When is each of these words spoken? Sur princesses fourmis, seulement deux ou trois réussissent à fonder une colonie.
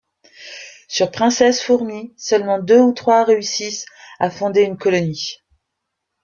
Sur 0.87 1.11
princesses 1.11 1.61
fourmis, 1.61 2.15
seulement 2.17 2.57
deux 2.57 2.79
ou 2.81 2.91
trois 2.91 3.23
réussissent 3.23 3.85
à 4.19 4.31
fonder 4.31 4.63
une 4.63 4.75
colonie. 4.79 5.43